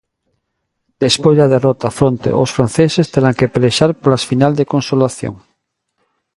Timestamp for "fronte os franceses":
1.99-3.11